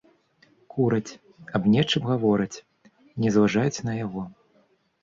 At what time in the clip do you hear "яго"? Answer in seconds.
4.05-4.27